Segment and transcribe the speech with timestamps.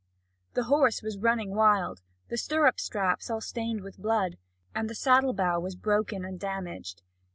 [0.55, 4.39] The horse was running wild, the stirrup straps all stained with blood,
[4.73, 7.03] and the saddle bow was broken and damaged.